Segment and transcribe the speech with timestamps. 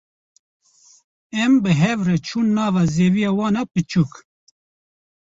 [1.43, 4.11] Em bi hev re çûn nava zeviya wan a biçûk.